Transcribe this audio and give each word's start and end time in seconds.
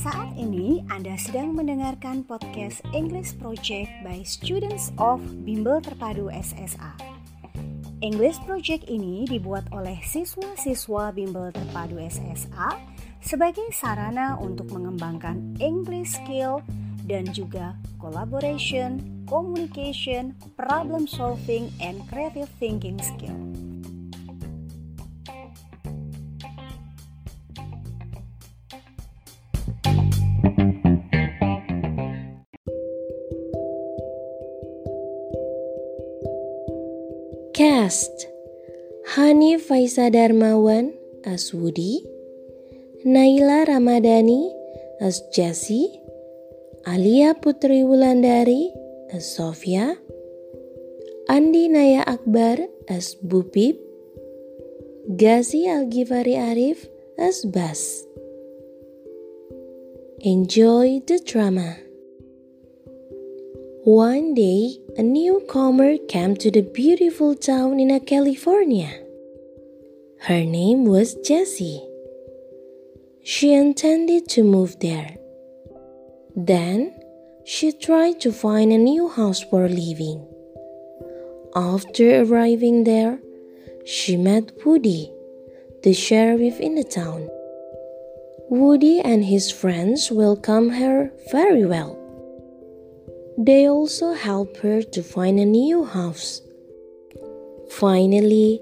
Anda 0.00 1.12
sedang 1.20 1.52
mendengarkan 1.52 2.24
podcast 2.24 2.80
English 2.96 3.36
Project 3.36 3.92
by 4.00 4.24
Students 4.24 4.96
of 4.96 5.20
Bimbel 5.44 5.84
Terpadu 5.84 6.32
SSA. 6.32 6.96
English 8.00 8.40
Project 8.48 8.88
ini 8.88 9.28
dibuat 9.28 9.68
oleh 9.76 10.00
siswa-siswa 10.00 11.12
Bimbel 11.12 11.52
Terpadu 11.52 12.00
SSA 12.00 12.80
sebagai 13.20 13.68
sarana 13.76 14.40
untuk 14.40 14.72
mengembangkan 14.72 15.60
English 15.60 16.16
skill 16.16 16.64
dan 17.04 17.28
juga 17.36 17.76
collaboration, 18.00 19.04
communication, 19.28 20.32
problem 20.56 21.04
solving, 21.04 21.68
and 21.76 22.00
creative 22.08 22.48
thinking 22.56 22.96
skill. 23.04 23.36
Cast 37.60 38.24
Hani 39.12 39.60
Faisa 39.60 40.08
Darmawan 40.08 40.96
as 41.28 41.52
Woody 41.52 42.00
Naila 43.04 43.68
Ramadhani 43.68 44.48
as 44.98 45.20
Jessie 45.36 46.00
Alia 46.88 47.34
Putri 47.34 47.84
Wulandari 47.84 48.72
as 49.12 49.28
Sofia 49.36 49.94
Andi 51.28 51.68
Naya 51.68 52.02
Akbar 52.06 52.56
as 52.88 53.14
Bupip 53.16 53.76
Gazi 55.20 55.68
Al-Ghifari 55.68 56.40
Arif 56.40 56.88
as 57.18 57.44
Bas 57.44 58.06
Enjoy 60.24 61.02
the 61.06 61.20
drama. 61.26 61.76
One 63.84 64.34
day, 64.34 64.76
a 64.98 65.02
newcomer 65.02 65.96
came 66.06 66.36
to 66.36 66.50
the 66.50 66.60
beautiful 66.60 67.34
town 67.34 67.80
in 67.80 67.98
California. 68.00 68.90
Her 70.18 70.44
name 70.44 70.84
was 70.84 71.14
Jessie. 71.14 71.82
She 73.22 73.54
intended 73.54 74.28
to 74.28 74.44
move 74.44 74.78
there. 74.80 75.16
Then, 76.36 76.92
she 77.46 77.72
tried 77.72 78.20
to 78.20 78.32
find 78.32 78.70
a 78.70 78.76
new 78.76 79.08
house 79.08 79.40
for 79.40 79.66
living. 79.66 80.26
After 81.56 82.22
arriving 82.22 82.84
there, 82.84 83.18
she 83.86 84.18
met 84.18 84.52
Woody, 84.62 85.10
the 85.82 85.94
sheriff 85.94 86.60
in 86.60 86.74
the 86.74 86.84
town. 86.84 87.30
Woody 88.50 89.00
and 89.00 89.24
his 89.24 89.50
friends 89.50 90.10
welcomed 90.12 90.74
her 90.74 91.10
very 91.32 91.64
well. 91.64 91.99
They 93.42 93.66
also 93.66 94.12
help 94.12 94.58
her 94.58 94.82
to 94.82 95.02
find 95.02 95.40
a 95.40 95.46
new 95.46 95.86
house. 95.86 96.42
Finally, 97.70 98.60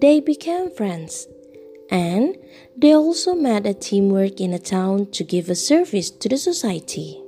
they 0.00 0.20
became 0.20 0.70
friends 0.70 1.28
and 1.90 2.34
they 2.74 2.94
also 2.94 3.34
met 3.34 3.66
a 3.66 3.74
teamwork 3.74 4.40
in 4.40 4.54
a 4.54 4.58
town 4.58 5.10
to 5.10 5.24
give 5.24 5.50
a 5.50 5.54
service 5.54 6.08
to 6.10 6.30
the 6.30 6.38
society. 6.38 7.23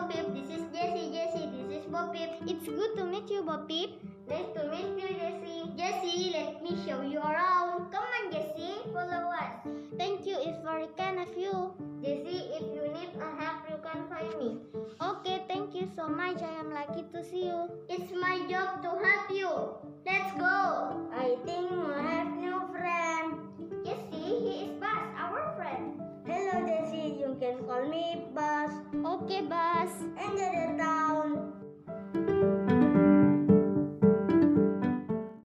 Bo 0.00 0.08
Peep. 0.08 0.32
This 0.32 0.48
is 0.56 0.64
Jessie. 0.72 1.12
Jessie, 1.12 1.48
this 1.52 1.84
is 1.84 1.84
Bo 1.92 2.08
Peep. 2.08 2.30
It's 2.48 2.64
good 2.64 2.96
to 2.96 3.04
meet 3.04 3.28
you, 3.28 3.42
Bo 3.42 3.58
Peep. 3.68 4.00
Nice 4.28 4.48
to 4.56 4.64
meet 4.72 4.96
you, 4.96 5.08
Jessie. 5.12 5.68
Jessie, 5.76 6.30
let 6.32 6.62
me 6.62 6.72
show 6.86 7.02
you 7.02 7.18
around. 7.18 7.92
Come 7.92 8.08
on, 8.16 8.32
Jessie, 8.32 8.80
follow 8.94 9.28
us. 9.28 9.60
Thank 9.98 10.24
you, 10.24 10.36
it's 10.40 10.62
very 10.64 10.88
kind 10.96 11.20
of 11.20 11.28
you. 11.36 11.74
Jessie, 12.00 12.48
if 12.56 12.64
you 12.72 12.88
need 12.96 13.12
a 13.20 13.28
help, 13.36 13.68
you 13.68 13.76
can 13.84 14.08
find 14.08 14.32
me. 14.40 14.56
Okay, 15.02 15.44
thank 15.48 15.74
you 15.74 15.90
so 15.94 16.08
much. 16.08 16.40
I 16.40 16.60
am 16.60 16.72
lucky 16.72 17.04
to 17.12 17.22
see 17.22 17.44
you. 17.52 17.68
It's 17.90 18.10
my 18.16 18.40
job 18.48 18.80
to 18.80 18.96
help 19.04 19.28
you. 19.28 19.52
Let's 20.06 20.32
go. 20.40 21.10
I 21.12 21.36
think 21.44 21.70
we 21.70 21.92
have 21.92 22.28
new 22.40 22.56
friend. 22.72 23.36
Jessie, 23.84 24.32
he 24.48 24.54
is 24.64 24.72
Buzz, 24.80 25.04
our 25.18 25.52
friend. 25.56 26.00
Hello, 26.24 26.56
Jessie. 26.64 27.20
You 27.20 27.36
can 27.38 27.64
call 27.68 27.84
me 27.86 28.24
Buzz. 28.32 28.49
के 29.28 29.40
बस 29.50 29.98